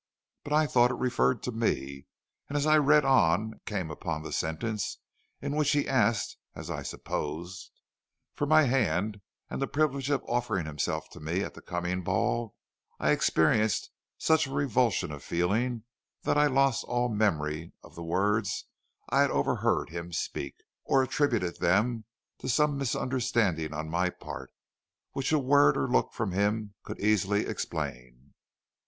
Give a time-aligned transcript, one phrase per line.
[0.43, 2.07] But I thought it referred to me,
[2.49, 4.97] and as I read on and came upon the sentence
[5.43, 7.69] in which he asked, as I supposed,
[8.33, 12.55] for my hand and the privilege of offering himself to me at the coming ball,
[12.99, 15.83] I experienced such a revulsion of feeling
[16.23, 18.65] that I lost all memory of the words
[19.09, 22.05] I had overheard him speak, or attributed them
[22.39, 24.51] to some misunderstanding on my part,
[25.11, 28.33] which a word or look from him could easily explain.